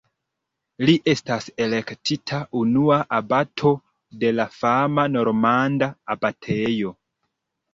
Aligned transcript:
Li 0.89 0.93
estas 1.11 1.49
elektita 1.65 2.39
unua 2.61 2.97
abato 3.19 3.75
de 4.25 4.33
la 4.39 4.49
fama 4.57 5.07
normanda 5.17 5.91
abatejo. 6.17 6.97